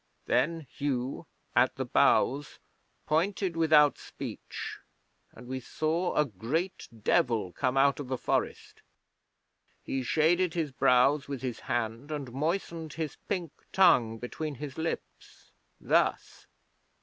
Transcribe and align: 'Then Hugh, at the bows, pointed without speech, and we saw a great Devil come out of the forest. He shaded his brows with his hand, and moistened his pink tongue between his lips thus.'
'Then 0.25 0.65
Hugh, 0.77 1.27
at 1.55 1.75
the 1.75 1.85
bows, 1.85 2.57
pointed 3.05 3.55
without 3.55 3.99
speech, 3.99 4.79
and 5.31 5.45
we 5.47 5.59
saw 5.59 6.15
a 6.15 6.25
great 6.25 6.87
Devil 7.03 7.51
come 7.53 7.77
out 7.77 7.99
of 7.99 8.07
the 8.07 8.17
forest. 8.17 8.81
He 9.83 10.01
shaded 10.01 10.55
his 10.55 10.71
brows 10.71 11.27
with 11.27 11.43
his 11.43 11.59
hand, 11.59 12.09
and 12.09 12.31
moistened 12.33 12.93
his 12.93 13.17
pink 13.29 13.51
tongue 13.71 14.17
between 14.17 14.55
his 14.55 14.75
lips 14.75 15.51
thus.' 15.79 16.47